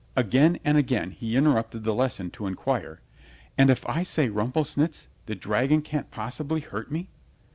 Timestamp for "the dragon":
5.27-5.83